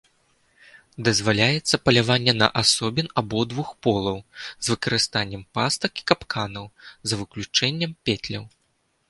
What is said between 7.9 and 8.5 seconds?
петляў.